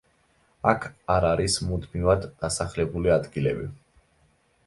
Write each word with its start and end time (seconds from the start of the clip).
აქ 0.69 0.85
არ 1.15 1.25
არის 1.31 1.57
მუდმივად 1.65 2.25
დასახლებული 2.45 3.13
ადგილები. 3.19 3.67